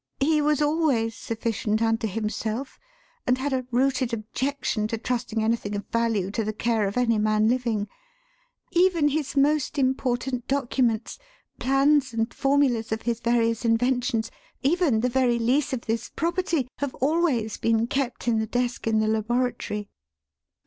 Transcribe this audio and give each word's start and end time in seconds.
He 0.21 0.41
was 0.41 0.63
always 0.63 1.13
sufficient 1.15 1.79
unto 1.79 2.07
himself, 2.07 2.79
and 3.27 3.37
had 3.37 3.53
a 3.53 3.67
rooted 3.69 4.11
objection 4.13 4.87
to 4.87 4.97
trusting 4.97 5.43
anything 5.43 5.75
of 5.75 5.85
value 5.89 6.31
to 6.31 6.43
the 6.43 6.53
care 6.53 6.87
of 6.87 6.97
any 6.97 7.19
man 7.19 7.47
living. 7.47 7.87
Even 8.71 9.09
his 9.09 9.37
most 9.37 9.77
important 9.77 10.47
documents 10.47 11.19
plans 11.59 12.13
and 12.13 12.33
formulas 12.33 12.91
of 12.91 13.03
his 13.03 13.19
various 13.19 13.63
inventions, 13.63 14.31
even 14.63 15.01
the 15.01 15.07
very 15.07 15.37
lease 15.37 15.71
of 15.71 15.81
this 15.81 16.09
property 16.09 16.67
have 16.77 16.95
always 16.95 17.57
been 17.57 17.85
kept 17.85 18.27
in 18.27 18.39
the 18.39 18.47
desk 18.47 18.87
in 18.87 18.97
the 19.01 19.07
laboratory." 19.07 19.87